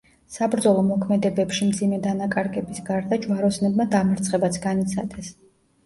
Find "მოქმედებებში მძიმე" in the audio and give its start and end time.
0.87-2.01